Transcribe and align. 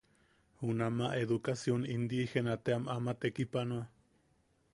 Junama 0.61 1.07
Edukasion 1.25 1.81
Indiigena 1.97 2.55
team 2.65 2.83
ama 2.95 3.11
tekipanoa. 3.27 3.85